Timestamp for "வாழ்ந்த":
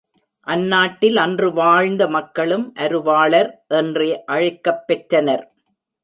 1.53-2.07